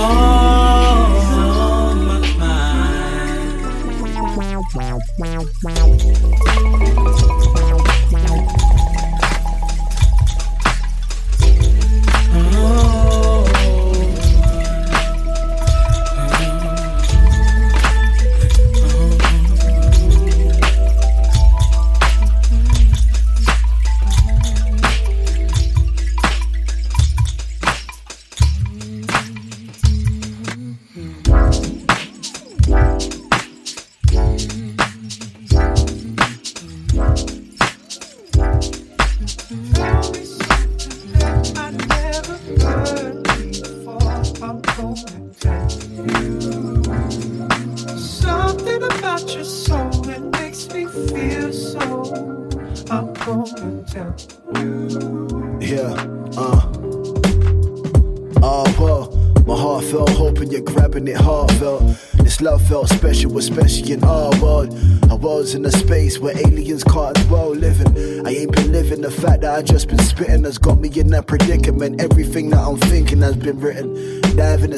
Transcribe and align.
she's 0.00 0.29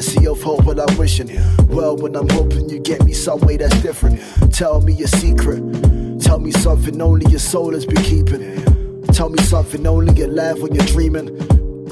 Sea 0.03 0.27
of 0.27 0.43
hope 0.43 0.65
while 0.65 0.81
I'm 0.81 0.97
wishing. 0.97 1.29
Well, 1.69 1.95
when 1.95 2.13
I'm 2.17 2.27
hoping 2.27 2.67
you 2.67 2.79
get 2.79 3.05
me 3.05 3.13
some 3.13 3.39
way 3.39 3.55
that's 3.55 3.81
different. 3.81 4.19
Tell 4.53 4.81
me 4.81 4.91
your 4.91 5.07
secret. 5.07 5.61
Tell 6.19 6.39
me 6.39 6.51
something 6.51 7.01
only 7.01 7.25
your 7.31 7.39
soul 7.39 7.71
has 7.71 7.85
been 7.85 8.03
keeping. 8.03 9.01
Tell 9.13 9.29
me 9.29 9.41
something 9.43 9.87
only 9.87 10.13
you're 10.13 10.27
alive 10.27 10.61
when 10.61 10.75
you're 10.75 10.85
dreaming. 10.87 11.29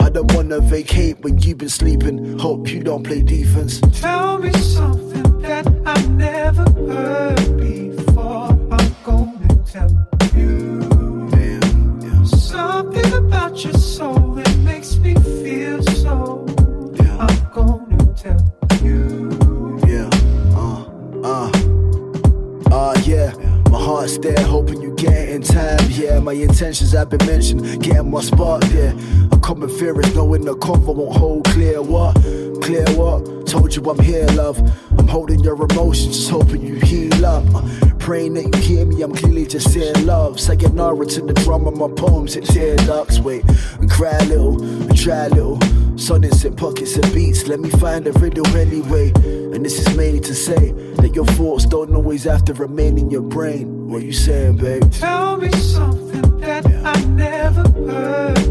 I 0.02 0.10
don't 0.10 0.30
wanna 0.34 0.60
vacate 0.60 1.22
when 1.22 1.38
you've 1.38 1.60
been 1.60 1.70
sleeping. 1.70 2.38
Hope 2.38 2.70
you 2.70 2.84
don't 2.84 3.04
play 3.04 3.22
defense. 3.22 3.80
Tell 4.02 4.40
me 4.40 4.52
something 4.52 5.01
my 28.12 28.22
spot. 28.22 28.64
Yeah, 28.72 28.94
a 29.32 29.38
common 29.40 29.70
fear 29.70 30.00
is 30.02 30.14
knowing 30.14 30.44
the 30.44 30.56
convo 30.56 30.94
won't 30.94 31.18
hold 31.18 31.46
clear. 31.46 31.82
What? 31.82 32.16
Clear 32.62 32.86
what? 32.96 33.48
Told 33.48 33.74
you 33.76 33.90
I'm 33.90 34.00
here, 34.00 34.28
love. 34.34 34.60
I'm 35.00 35.08
holding 35.08 35.40
your 35.40 35.56
emotions, 35.56 36.18
just 36.18 36.30
hoping 36.30 36.62
you 36.62 36.76
heal 36.76 37.26
up. 37.26 37.46
Uh, 37.56 37.62
praying 38.00 38.34
that 38.34 38.54
you 38.54 38.62
hear 38.62 38.86
me, 38.86 39.02
I'm 39.02 39.16
clearly 39.16 39.48
just 39.48 39.72
saying 39.72 40.06
love. 40.06 40.40
Sayonara 40.40 41.06
to 41.06 41.22
the 41.22 41.34
drum 41.34 41.68
of 41.68 41.78
my 41.78 41.88
poems, 41.88 42.36
it 42.36 42.46
tear 42.46 42.76
ducts. 42.76 43.20
Wait, 43.20 43.46
and 43.80 43.90
cry 43.90 44.18
a 44.20 44.26
little, 44.26 44.62
and 44.62 44.98
try 44.98 45.26
a 45.26 45.30
little. 45.30 45.60
Sonnets 45.98 46.44
in 46.44 46.56
pockets 46.56 46.98
and 46.98 47.14
beats, 47.14 47.48
let 47.48 47.60
me 47.60 47.70
find 47.70 48.06
a 48.08 48.12
riddle 48.14 48.48
anyway. 48.58 49.12
And 49.54 49.64
this 49.66 49.80
is 49.80 49.96
mainly 49.96 50.20
to 50.22 50.36
say 50.36 50.72
that 50.98 51.16
your 51.16 51.26
thoughts 51.26 51.66
don't 51.66 51.96
always 51.96 52.26
have 52.26 52.44
to 52.46 52.54
remain 52.54 52.98
in 52.98 53.10
your 53.10 53.22
brain. 53.22 53.88
What 53.88 54.04
you 54.04 54.14
saying, 54.14 54.58
babe? 54.58 54.92
Tell 54.92 55.38
me 55.38 55.52
something 55.52 56.11
I 56.84 57.00
never 57.06 57.62
heard 57.70 58.51